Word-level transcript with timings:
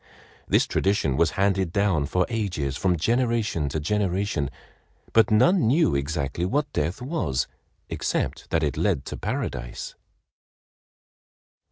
This 0.47 0.65
tradition 0.65 1.15
was 1.15 1.29
handed 1.37 1.71
down 1.71 2.07
for 2.07 2.25
ages 2.27 2.75
from 2.75 2.97
generation 2.97 3.69
to 3.69 3.79
generation—but 3.79 5.29
none 5.29 5.67
knew 5.67 5.93
exactly 5.93 6.43
what 6.43 6.73
death 6.73 7.03
was 7.03 7.47
except 7.87 8.49
that 8.49 8.63
it 8.63 8.77
led 8.77 9.05
to 9.05 9.15
Paradise. 9.15 9.93